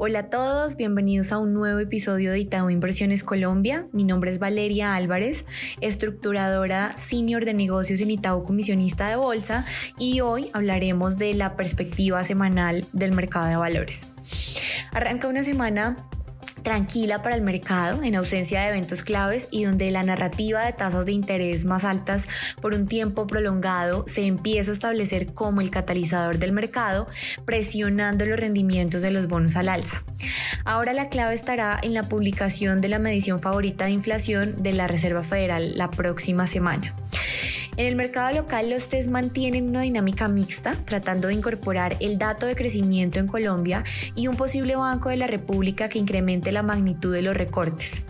Hola 0.00 0.20
a 0.20 0.30
todos, 0.30 0.76
bienvenidos 0.76 1.32
a 1.32 1.38
un 1.38 1.52
nuevo 1.52 1.80
episodio 1.80 2.30
de 2.30 2.38
Itaú 2.38 2.70
Inversiones 2.70 3.24
Colombia. 3.24 3.88
Mi 3.90 4.04
nombre 4.04 4.30
es 4.30 4.38
Valeria 4.38 4.94
Álvarez, 4.94 5.44
estructuradora 5.80 6.92
senior 6.92 7.44
de 7.44 7.52
negocios 7.52 8.00
en 8.00 8.12
Itaú 8.12 8.44
Comisionista 8.44 9.08
de 9.08 9.16
Bolsa 9.16 9.66
y 9.98 10.20
hoy 10.20 10.50
hablaremos 10.52 11.18
de 11.18 11.34
la 11.34 11.56
perspectiva 11.56 12.22
semanal 12.22 12.86
del 12.92 13.10
mercado 13.10 13.48
de 13.48 13.56
valores. 13.56 14.06
Arranca 14.92 15.26
una 15.26 15.42
semana 15.42 15.96
tranquila 16.68 17.22
para 17.22 17.34
el 17.34 17.40
mercado 17.40 18.02
en 18.02 18.14
ausencia 18.14 18.60
de 18.60 18.68
eventos 18.68 19.02
claves 19.02 19.48
y 19.50 19.64
donde 19.64 19.90
la 19.90 20.02
narrativa 20.02 20.66
de 20.66 20.74
tasas 20.74 21.06
de 21.06 21.12
interés 21.12 21.64
más 21.64 21.82
altas 21.82 22.28
por 22.60 22.74
un 22.74 22.86
tiempo 22.86 23.26
prolongado 23.26 24.04
se 24.06 24.26
empieza 24.26 24.70
a 24.70 24.74
establecer 24.74 25.32
como 25.32 25.62
el 25.62 25.70
catalizador 25.70 26.38
del 26.38 26.52
mercado, 26.52 27.06
presionando 27.46 28.26
los 28.26 28.38
rendimientos 28.38 29.00
de 29.00 29.10
los 29.10 29.28
bonos 29.28 29.56
al 29.56 29.70
alza. 29.70 30.02
Ahora 30.66 30.92
la 30.92 31.08
clave 31.08 31.32
estará 31.32 31.80
en 31.82 31.94
la 31.94 32.02
publicación 32.02 32.82
de 32.82 32.88
la 32.88 32.98
medición 32.98 33.40
favorita 33.40 33.86
de 33.86 33.92
inflación 33.92 34.62
de 34.62 34.74
la 34.74 34.88
Reserva 34.88 35.22
Federal 35.22 35.72
la 35.78 35.90
próxima 35.90 36.46
semana. 36.46 36.94
En 37.78 37.86
el 37.86 37.94
mercado 37.94 38.34
local 38.34 38.70
los 38.70 38.88
test 38.88 39.08
mantienen 39.08 39.68
una 39.68 39.82
dinámica 39.82 40.26
mixta, 40.26 40.74
tratando 40.84 41.28
de 41.28 41.34
incorporar 41.34 41.96
el 42.00 42.18
dato 42.18 42.44
de 42.44 42.56
crecimiento 42.56 43.20
en 43.20 43.28
Colombia 43.28 43.84
y 44.16 44.26
un 44.26 44.34
posible 44.34 44.74
Banco 44.74 45.10
de 45.10 45.16
la 45.16 45.28
República 45.28 45.88
que 45.88 46.00
incremente 46.00 46.50
la 46.50 46.64
magnitud 46.64 47.14
de 47.14 47.22
los 47.22 47.36
recortes. 47.36 48.02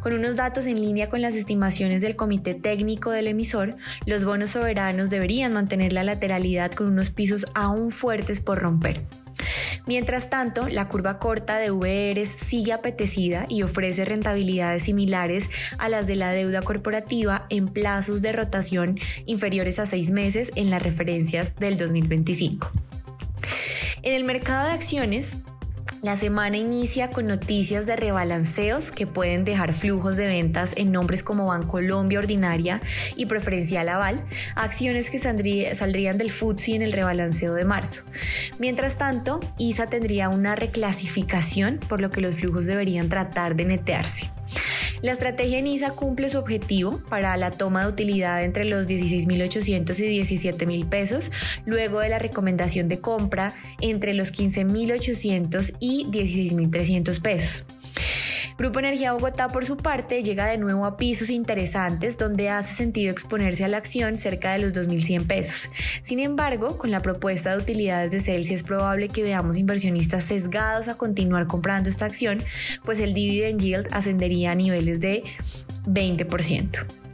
Con 0.00 0.12
unos 0.12 0.34
datos 0.34 0.66
en 0.66 0.80
línea 0.80 1.08
con 1.08 1.22
las 1.22 1.36
estimaciones 1.36 2.00
del 2.00 2.16
comité 2.16 2.54
técnico 2.54 3.12
del 3.12 3.28
emisor, 3.28 3.76
los 4.06 4.24
bonos 4.24 4.50
soberanos 4.50 5.08
deberían 5.08 5.52
mantener 5.52 5.92
la 5.92 6.02
lateralidad 6.02 6.72
con 6.72 6.88
unos 6.88 7.10
pisos 7.10 7.46
aún 7.54 7.92
fuertes 7.92 8.40
por 8.40 8.58
romper. 8.58 9.02
Mientras 9.86 10.30
tanto, 10.30 10.68
la 10.68 10.88
curva 10.88 11.18
corta 11.18 11.58
de 11.58 11.70
VRs 11.70 12.28
sigue 12.28 12.72
apetecida 12.72 13.46
y 13.48 13.62
ofrece 13.62 14.04
rentabilidades 14.04 14.82
similares 14.82 15.48
a 15.78 15.88
las 15.88 16.08
de 16.08 16.16
la 16.16 16.32
deuda 16.32 16.60
corporativa 16.60 17.46
en 17.50 17.68
plazos 17.68 18.20
de 18.20 18.32
rotación 18.32 18.98
inferiores 19.26 19.78
a 19.78 19.86
seis 19.86 20.10
meses 20.10 20.50
en 20.56 20.70
las 20.70 20.82
referencias 20.82 21.54
del 21.56 21.78
2025. 21.78 22.68
En 24.02 24.14
el 24.14 24.24
mercado 24.24 24.66
de 24.66 24.74
acciones, 24.74 25.36
la 26.02 26.16
semana 26.16 26.56
inicia 26.56 27.10
con 27.10 27.26
noticias 27.26 27.86
de 27.86 27.96
rebalanceos 27.96 28.90
que 28.92 29.06
pueden 29.06 29.44
dejar 29.44 29.72
flujos 29.72 30.16
de 30.16 30.26
ventas 30.26 30.74
en 30.76 30.92
nombres 30.92 31.22
como 31.22 31.46
Bancolombia 31.46 32.18
Ordinaria 32.18 32.80
y 33.16 33.26
Preferencial 33.26 33.88
Aval, 33.88 34.24
acciones 34.54 35.10
que 35.10 35.18
saldrían 35.18 36.18
del 36.18 36.30
FTSE 36.30 36.76
en 36.76 36.82
el 36.82 36.92
rebalanceo 36.92 37.54
de 37.54 37.64
marzo. 37.64 38.02
Mientras 38.58 38.96
tanto, 38.96 39.40
ISA 39.58 39.86
tendría 39.86 40.28
una 40.28 40.54
reclasificación, 40.54 41.78
por 41.88 42.00
lo 42.00 42.10
que 42.10 42.20
los 42.20 42.36
flujos 42.36 42.66
deberían 42.66 43.08
tratar 43.08 43.56
de 43.56 43.64
netearse. 43.64 44.30
La 45.02 45.12
estrategia 45.12 45.60
NISA 45.60 45.90
cumple 45.90 46.28
su 46.28 46.38
objetivo 46.38 47.00
para 47.08 47.36
la 47.36 47.50
toma 47.50 47.82
de 47.82 47.88
utilidad 47.88 48.42
entre 48.42 48.64
los 48.64 48.88
16.800 48.88 49.98
y 50.00 50.20
17.000 50.20 50.88
pesos, 50.88 51.30
luego 51.64 52.00
de 52.00 52.08
la 52.08 52.18
recomendación 52.18 52.88
de 52.88 53.00
compra 53.00 53.54
entre 53.80 54.14
los 54.14 54.32
15.800 54.32 55.74
y 55.80 56.06
16.300 56.06 57.20
pesos. 57.20 57.66
Grupo 58.58 58.78
Energía 58.78 59.12
Bogotá, 59.12 59.48
por 59.48 59.66
su 59.66 59.76
parte, 59.76 60.22
llega 60.22 60.46
de 60.46 60.56
nuevo 60.56 60.86
a 60.86 60.96
pisos 60.96 61.28
interesantes 61.28 62.16
donde 62.16 62.48
hace 62.48 62.72
sentido 62.72 63.12
exponerse 63.12 63.64
a 63.64 63.68
la 63.68 63.76
acción 63.76 64.16
cerca 64.16 64.52
de 64.52 64.60
los 64.60 64.72
2.100 64.72 65.26
pesos. 65.26 65.70
Sin 66.00 66.20
embargo, 66.20 66.78
con 66.78 66.90
la 66.90 67.02
propuesta 67.02 67.52
de 67.52 67.58
utilidades 67.58 68.12
de 68.12 68.20
Celsius 68.20 68.60
es 68.60 68.62
probable 68.62 69.08
que 69.08 69.22
veamos 69.22 69.58
inversionistas 69.58 70.24
sesgados 70.24 70.88
a 70.88 70.96
continuar 70.96 71.46
comprando 71.46 71.90
esta 71.90 72.06
acción, 72.06 72.42
pues 72.82 72.98
el 73.00 73.12
dividend 73.12 73.60
yield 73.60 73.88
ascendería 73.92 74.52
a 74.52 74.54
niveles 74.54 75.00
de 75.00 75.22
20%. 75.86 77.05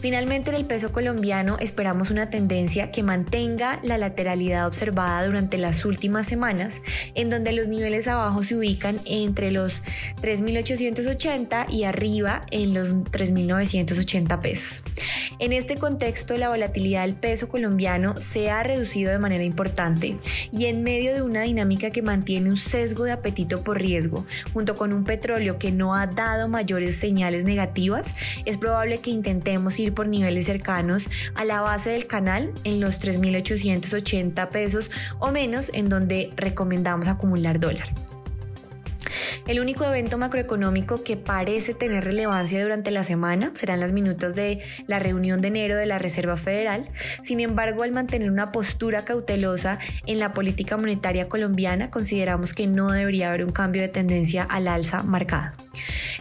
Finalmente, 0.00 0.50
en 0.50 0.56
el 0.56 0.64
peso 0.64 0.92
colombiano 0.92 1.56
esperamos 1.60 2.10
una 2.10 2.30
tendencia 2.30 2.90
que 2.90 3.02
mantenga 3.02 3.80
la 3.82 3.98
lateralidad 3.98 4.66
observada 4.66 5.24
durante 5.26 5.58
las 5.58 5.84
últimas 5.84 6.26
semanas, 6.26 6.82
en 7.14 7.30
donde 7.30 7.52
los 7.52 7.68
niveles 7.68 8.08
abajo 8.08 8.42
se 8.42 8.56
ubican 8.56 9.00
entre 9.04 9.50
los 9.50 9.82
3.880 10.22 11.70
y 11.70 11.84
arriba 11.84 12.46
en 12.50 12.74
los 12.74 12.94
3.980 12.94 14.40
pesos. 14.40 14.82
En 15.38 15.52
este 15.52 15.76
contexto, 15.76 16.36
la 16.36 16.48
volatilidad 16.48 17.02
del 17.02 17.14
peso 17.14 17.48
colombiano 17.48 18.20
se 18.20 18.50
ha 18.50 18.62
reducido 18.62 19.10
de 19.10 19.18
manera 19.18 19.44
importante 19.44 20.18
y 20.52 20.66
en 20.66 20.82
medio 20.82 21.14
de 21.14 21.22
una 21.22 21.42
dinámica 21.42 21.90
que 21.90 22.02
mantiene 22.02 22.50
un 22.50 22.56
sesgo 22.56 23.04
de 23.04 23.12
apetito 23.12 23.64
por 23.64 23.80
riesgo, 23.80 24.26
junto 24.52 24.76
con 24.76 24.92
un 24.92 25.04
petróleo 25.04 25.58
que 25.58 25.72
no 25.72 25.94
ha 25.94 26.06
dado 26.06 26.48
mayores 26.48 26.96
señales 26.96 27.44
negativas, 27.44 28.14
es 28.44 28.58
probable 28.58 29.00
que 29.00 29.10
intentemos 29.10 29.63
ir 29.78 29.94
por 29.94 30.08
niveles 30.08 30.46
cercanos 30.46 31.08
a 31.34 31.44
la 31.44 31.60
base 31.60 31.90
del 31.90 32.06
canal 32.06 32.52
en 32.64 32.80
los 32.80 33.00
3.880 33.00 34.48
pesos 34.50 34.90
o 35.18 35.30
menos 35.30 35.70
en 35.74 35.88
donde 35.88 36.32
recomendamos 36.36 37.08
acumular 37.08 37.60
dólar. 37.60 37.92
El 39.46 39.60
único 39.60 39.84
evento 39.84 40.16
macroeconómico 40.16 41.02
que 41.02 41.18
parece 41.18 41.74
tener 41.74 42.04
relevancia 42.04 42.62
durante 42.62 42.90
la 42.90 43.04
semana 43.04 43.50
serán 43.54 43.80
las 43.80 43.92
minutos 43.92 44.34
de 44.34 44.62
la 44.86 44.98
reunión 44.98 45.42
de 45.42 45.48
enero 45.48 45.76
de 45.76 45.84
la 45.84 45.98
Reserva 45.98 46.36
Federal. 46.36 46.88
Sin 47.20 47.40
embargo, 47.40 47.82
al 47.82 47.92
mantener 47.92 48.30
una 48.30 48.52
postura 48.52 49.04
cautelosa 49.04 49.78
en 50.06 50.18
la 50.18 50.32
política 50.32 50.78
monetaria 50.78 51.28
colombiana, 51.28 51.90
consideramos 51.90 52.54
que 52.54 52.66
no 52.66 52.90
debería 52.90 53.28
haber 53.28 53.44
un 53.44 53.52
cambio 53.52 53.82
de 53.82 53.88
tendencia 53.88 54.44
al 54.44 54.66
alza 54.66 55.02
marcada. 55.02 55.54